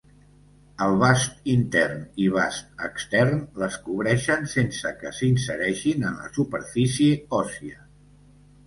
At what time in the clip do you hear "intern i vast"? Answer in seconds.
1.55-2.81